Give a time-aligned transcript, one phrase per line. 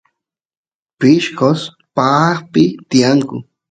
[0.99, 1.61] pishqos
[1.95, 3.35] paaqpi tiyanku